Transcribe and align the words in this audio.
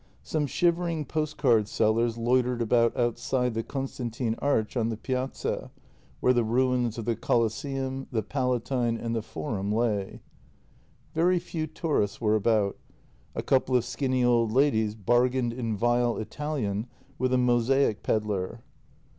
Some 0.23 0.47
shivering 0.47 1.05
postcard 1.05 1.67
sellers 1.67 2.17
loitered 2.17 2.59
about 2.59 2.97
outside 2.97 3.53
the 3.53 3.61
Constantin 3.61 4.33
arch 4.39 4.75
on 4.75 4.89
the 4.89 4.97
Piazza, 4.97 5.69
where 6.21 6.33
the 6.33 6.43
ruins 6.43 6.97
of 6.97 7.05
the 7.05 7.15
Coles 7.15 7.53
seum, 7.53 8.07
the 8.11 8.23
Palatine, 8.23 8.97
and 8.97 9.15
the 9.15 9.21
Forum 9.21 9.71
lay. 9.71 10.23
Very 11.13 11.37
few 11.37 11.67
tourists 11.67 12.19
were 12.19 12.33
about; 12.35 12.77
a 13.35 13.43
couple 13.43 13.75
of 13.75 13.85
skinny 13.85 14.23
old 14.23 14.51
ladies 14.51 14.95
bargained 14.95 15.53
in 15.53 15.77
vile 15.77 16.17
Italian 16.17 16.87
with 17.19 17.31
a 17.31 17.37
mosaic 17.37 18.01
pedlar. 18.01 18.63